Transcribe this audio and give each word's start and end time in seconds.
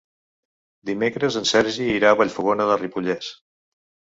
Dimecres 0.89 1.37
en 1.41 1.45
Sergi 1.49 1.91
irà 1.99 2.15
a 2.15 2.19
Vallfogona 2.23 2.69
de 2.71 2.79
Ripollès. 2.83 3.33